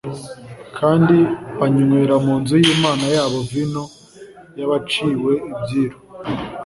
kandi 0.77 1.17
banywera 1.59 2.15
mu 2.25 2.33
nzu 2.41 2.55
y’Imana 2.63 3.05
yabo 3.15 3.37
vino 3.51 3.83
y’abaciwe 4.57 5.31
ibyiru. 5.51 5.97